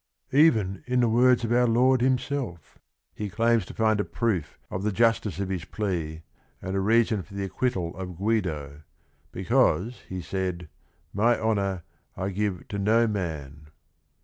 Even 0.33 0.83
in 0.87 0.99
the 0.99 1.07
words 1.07 1.43
of 1.43 1.51
our 1.51 1.67
Lord 1.67 2.01
Himself 2.01 2.79
he 3.13 3.29
claims 3.29 3.67
to 3.67 3.73
find 3.75 3.99
a 3.99 4.03
proof 4.03 4.57
of 4.71 4.81
the 4.81 4.91
justice 4.91 5.39
of 5.39 5.49
his 5.49 5.63
plea 5.63 6.23
and 6.59 6.75
a 6.75 6.79
reason 6.79 7.21
for 7.21 7.35
the 7.35 7.43
acquittal 7.43 7.95
of 7.95 8.17
Guido, 8.17 8.81
because 9.31 10.01
he 10.09 10.19
said" 10.19 10.69
my 11.13 11.39
honour 11.39 11.83
I 12.17 12.29
give 12.31 12.67
to 12.69 12.79
no 12.79 13.05
man." 13.05 13.67